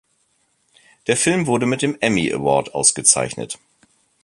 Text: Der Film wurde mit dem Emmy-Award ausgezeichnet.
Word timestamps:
Der 1.05 1.15
Film 1.15 1.45
wurde 1.45 1.67
mit 1.67 1.83
dem 1.83 1.95
Emmy-Award 1.99 2.73
ausgezeichnet. 2.73 3.59